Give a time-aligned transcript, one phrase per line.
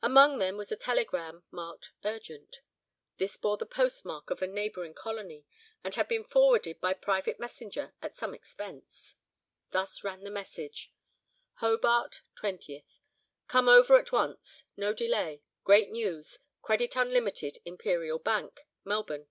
[0.00, 2.60] Among them was a telegram marked Urgent.
[3.16, 5.44] This bore the postmark of a neighbouring colony
[5.82, 9.16] and had been forwarded by private messenger, at some expense.
[9.72, 13.00] Thus ran the magic message:—"Hobart, 20th.
[13.48, 14.62] Come over at once.
[14.76, 15.42] No delay.
[15.64, 16.38] Great news.
[16.62, 19.26] Credit unlimited, Imperial Bank, Melbourne."